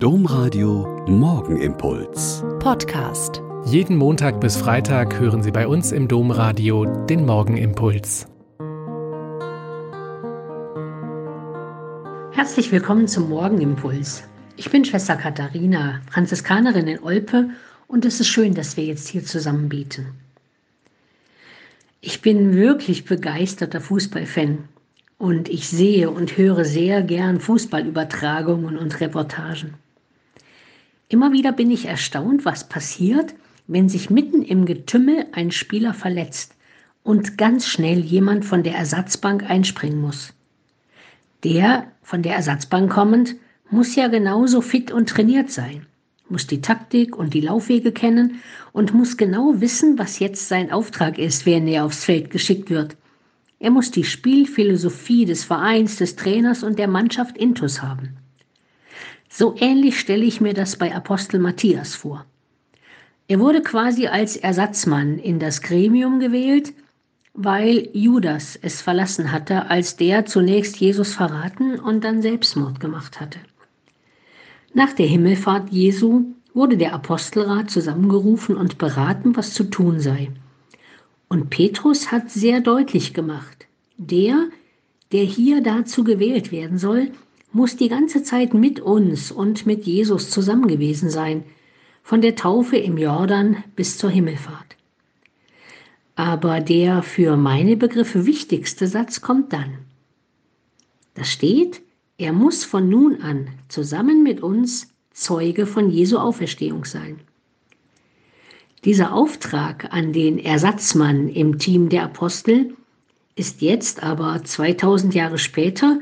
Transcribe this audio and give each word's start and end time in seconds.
Domradio 0.00 1.04
Morgenimpuls. 1.08 2.44
Podcast. 2.60 3.42
Jeden 3.64 3.96
Montag 3.96 4.40
bis 4.40 4.56
Freitag 4.56 5.18
hören 5.18 5.42
Sie 5.42 5.50
bei 5.50 5.66
uns 5.66 5.90
im 5.90 6.06
Domradio 6.06 6.84
den 6.84 7.26
Morgenimpuls. 7.26 8.28
Herzlich 12.30 12.70
willkommen 12.70 13.08
zum 13.08 13.28
Morgenimpuls. 13.28 14.22
Ich 14.56 14.70
bin 14.70 14.84
Schwester 14.84 15.16
Katharina, 15.16 16.00
Franziskanerin 16.08 16.86
in 16.86 17.02
Olpe 17.02 17.50
und 17.88 18.04
es 18.04 18.20
ist 18.20 18.28
schön, 18.28 18.54
dass 18.54 18.76
wir 18.76 18.84
jetzt 18.84 19.08
hier 19.08 19.24
zusammen 19.24 19.68
beten. 19.68 20.14
Ich 22.00 22.22
bin 22.22 22.54
wirklich 22.54 23.04
begeisterter 23.04 23.80
Fußballfan 23.80 24.58
und 25.18 25.48
ich 25.48 25.68
sehe 25.68 26.08
und 26.08 26.36
höre 26.36 26.64
sehr 26.64 27.02
gern 27.02 27.40
Fußballübertragungen 27.40 28.78
und 28.78 29.00
Reportagen. 29.00 29.74
Immer 31.08 31.32
wieder 31.32 31.52
bin 31.52 31.70
ich 31.70 31.86
erstaunt, 31.86 32.44
was 32.44 32.68
passiert, 32.68 33.34
wenn 33.66 33.88
sich 33.88 34.10
mitten 34.10 34.42
im 34.42 34.66
Getümmel 34.66 35.26
ein 35.32 35.50
Spieler 35.50 35.94
verletzt 35.94 36.54
und 37.02 37.38
ganz 37.38 37.66
schnell 37.66 38.00
jemand 38.00 38.44
von 38.44 38.62
der 38.62 38.74
Ersatzbank 38.74 39.48
einspringen 39.48 40.00
muss. 40.00 40.34
Der, 41.44 41.86
von 42.02 42.22
der 42.22 42.34
Ersatzbank 42.34 42.92
kommend, 42.92 43.36
muss 43.70 43.94
ja 43.94 44.08
genauso 44.08 44.60
fit 44.60 44.90
und 44.92 45.08
trainiert 45.08 45.50
sein, 45.50 45.86
muss 46.28 46.46
die 46.46 46.60
Taktik 46.60 47.16
und 47.16 47.32
die 47.32 47.40
Laufwege 47.40 47.92
kennen 47.92 48.40
und 48.72 48.92
muss 48.92 49.16
genau 49.16 49.60
wissen, 49.60 49.98
was 49.98 50.18
jetzt 50.18 50.48
sein 50.48 50.70
Auftrag 50.70 51.18
ist, 51.18 51.46
wenn 51.46 51.66
er 51.66 51.84
aufs 51.84 52.04
Feld 52.04 52.30
geschickt 52.30 52.68
wird. 52.68 52.96
Er 53.60 53.70
muss 53.70 53.90
die 53.90 54.04
Spielphilosophie 54.04 55.24
des 55.24 55.44
Vereins, 55.44 55.96
des 55.96 56.16
Trainers 56.16 56.62
und 56.62 56.78
der 56.78 56.88
Mannschaft 56.88 57.38
intus 57.38 57.82
haben. 57.82 58.16
So 59.38 59.54
ähnlich 59.56 60.00
stelle 60.00 60.24
ich 60.24 60.40
mir 60.40 60.52
das 60.52 60.74
bei 60.74 60.92
Apostel 60.92 61.38
Matthias 61.38 61.94
vor. 61.94 62.26
Er 63.28 63.38
wurde 63.38 63.62
quasi 63.62 64.08
als 64.08 64.36
Ersatzmann 64.36 65.20
in 65.20 65.38
das 65.38 65.62
Gremium 65.62 66.18
gewählt, 66.18 66.72
weil 67.34 67.88
Judas 67.92 68.58
es 68.60 68.82
verlassen 68.82 69.30
hatte, 69.30 69.70
als 69.70 69.94
der 69.94 70.26
zunächst 70.26 70.78
Jesus 70.78 71.14
verraten 71.14 71.78
und 71.78 72.02
dann 72.02 72.20
Selbstmord 72.20 72.80
gemacht 72.80 73.20
hatte. 73.20 73.38
Nach 74.74 74.92
der 74.92 75.06
Himmelfahrt 75.06 75.70
Jesu 75.70 76.24
wurde 76.52 76.76
der 76.76 76.92
Apostelrat 76.92 77.70
zusammengerufen 77.70 78.56
und 78.56 78.76
beraten, 78.76 79.36
was 79.36 79.54
zu 79.54 79.62
tun 79.62 80.00
sei. 80.00 80.32
Und 81.28 81.48
Petrus 81.48 82.10
hat 82.10 82.28
sehr 82.28 82.60
deutlich 82.60 83.14
gemacht, 83.14 83.68
der, 83.98 84.48
der 85.12 85.22
hier 85.22 85.62
dazu 85.62 86.02
gewählt 86.02 86.50
werden 86.50 86.78
soll, 86.78 87.12
muss 87.52 87.76
die 87.76 87.88
ganze 87.88 88.22
Zeit 88.22 88.54
mit 88.54 88.80
uns 88.80 89.32
und 89.32 89.66
mit 89.66 89.84
Jesus 89.84 90.30
zusammen 90.30 90.68
gewesen 90.68 91.10
sein, 91.10 91.44
von 92.02 92.20
der 92.20 92.36
Taufe 92.36 92.76
im 92.76 92.96
Jordan 92.96 93.62
bis 93.76 93.98
zur 93.98 94.10
Himmelfahrt. 94.10 94.76
Aber 96.14 96.60
der 96.60 97.02
für 97.02 97.36
meine 97.36 97.76
Begriffe 97.76 98.26
wichtigste 98.26 98.86
Satz 98.86 99.20
kommt 99.20 99.52
dann. 99.52 99.78
Da 101.14 101.24
steht, 101.24 101.80
er 102.16 102.32
muss 102.32 102.64
von 102.64 102.88
nun 102.88 103.20
an 103.22 103.48
zusammen 103.68 104.22
mit 104.22 104.42
uns 104.42 104.92
Zeuge 105.12 105.66
von 105.66 105.90
Jesu 105.90 106.18
Auferstehung 106.18 106.84
sein. 106.84 107.20
Dieser 108.84 109.12
Auftrag 109.12 109.92
an 109.92 110.12
den 110.12 110.38
Ersatzmann 110.38 111.28
im 111.28 111.58
Team 111.58 111.88
der 111.88 112.04
Apostel 112.04 112.74
ist 113.34 113.60
jetzt 113.60 114.02
aber 114.02 114.42
2000 114.42 115.14
Jahre 115.14 115.38
später 115.38 116.00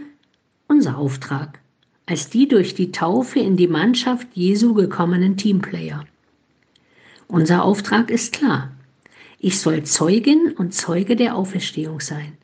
unser 0.77 0.99
Auftrag 0.99 1.59
als 2.05 2.29
die 2.29 2.47
durch 2.49 2.75
die 2.75 2.93
Taufe 2.93 3.41
in 3.41 3.57
die 3.57 3.67
Mannschaft 3.67 4.29
Jesu 4.35 4.75
gekommenen 4.75 5.39
Teamplayer. 5.39 6.05
Unser 7.29 7.65
Auftrag 7.65 8.11
ist 8.11 8.35
klar. 8.35 8.71
Ich 9.39 9.59
soll 9.59 9.85
Zeugin 9.85 10.53
und 10.53 10.75
Zeuge 10.75 11.17
der 11.17 11.35
Auferstehung 11.35 12.01
sein. 12.01 12.37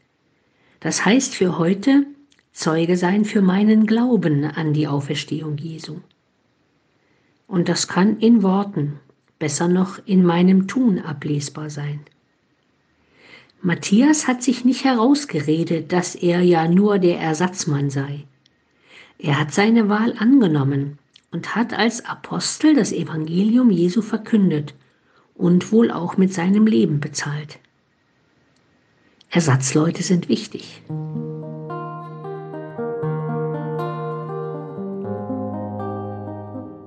Das 0.81 1.05
heißt 1.05 1.35
für 1.35 1.59
heute 1.59 2.07
Zeuge 2.55 2.97
sein 2.97 3.27
für 3.27 3.43
meinen 3.43 3.85
Glauben 3.85 4.47
an 4.47 4.73
die 4.73 4.89
Auferstehung 4.89 5.59
Jesu. 5.59 6.01
Und 7.47 7.69
das 7.69 7.87
kann 7.87 8.19
in 8.19 8.43
Worten, 8.43 8.99
besser 9.39 9.69
noch 9.69 9.99
in 10.07 10.25
meinem 10.25 10.69
Tun 10.69 11.01
ablesbar 11.01 11.69
sein. 11.69 12.01
Matthias 13.65 14.27
hat 14.27 14.43
sich 14.43 14.65
nicht 14.65 14.85
herausgeredet, 14.85 15.93
dass 15.93 16.17
er 16.17 16.41
ja 16.41 16.67
nur 16.67 16.99
der 16.99 17.21
Ersatzmann 17.21 17.91
sei. 17.91 18.25
Er 19.19 19.39
hat 19.39 19.55
seine 19.55 19.89
Wahl 19.89 20.17
angenommen 20.19 20.99
und 21.31 21.55
hat 21.55 21.73
als 21.73 22.05
Apostel 22.05 22.75
das 22.75 22.91
Evangelium 22.91 23.71
Jesu 23.71 24.03
verkündet 24.03 24.75
und 25.37 25.71
wohl 25.71 25.93
auch 25.93 26.17
mit 26.17 26.35
seinem 26.35 26.67
Leben 26.67 26.99
bezahlt. 26.99 27.61
Ersatzleute 29.31 30.03
sind 30.03 30.29
wichtig. 30.29 30.83